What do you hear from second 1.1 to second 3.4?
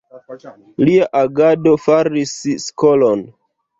agado faris skolon.